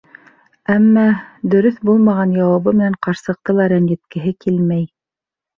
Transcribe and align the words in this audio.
Әммә... 0.75 1.03
дөрөҫ 1.55 1.77
булмаған 1.89 2.33
яуабы 2.37 2.73
менән 2.79 2.97
ҡарсыҡты 3.09 3.59
ла 3.61 3.71
рәнйеткеһе 3.75 4.37
килмәй. 4.47 4.83